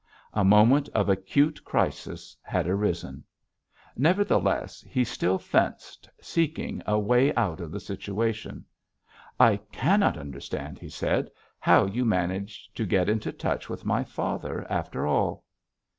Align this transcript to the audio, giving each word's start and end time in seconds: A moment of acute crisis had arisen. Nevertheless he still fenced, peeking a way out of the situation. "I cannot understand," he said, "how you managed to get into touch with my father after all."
A 0.33 0.43
moment 0.43 0.89
of 0.95 1.09
acute 1.09 1.63
crisis 1.63 2.35
had 2.41 2.67
arisen. 2.67 3.23
Nevertheless 3.95 4.83
he 4.89 5.03
still 5.03 5.37
fenced, 5.37 6.09
peeking 6.19 6.81
a 6.87 6.97
way 6.97 7.31
out 7.35 7.61
of 7.61 7.69
the 7.71 7.79
situation. 7.79 8.65
"I 9.39 9.57
cannot 9.71 10.17
understand," 10.17 10.79
he 10.79 10.89
said, 10.89 11.29
"how 11.59 11.85
you 11.85 12.03
managed 12.03 12.75
to 12.77 12.85
get 12.87 13.09
into 13.09 13.31
touch 13.31 13.69
with 13.69 13.85
my 13.85 14.03
father 14.03 14.65
after 14.71 15.05
all." 15.05 15.43